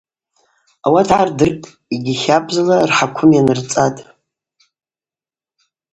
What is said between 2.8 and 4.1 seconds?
рхӏаквым йанырцӏатӏ.